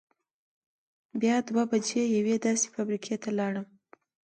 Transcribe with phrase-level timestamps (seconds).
[1.21, 3.67] بیا دوه بجې یوې داسې فابرېکې ته لاړم.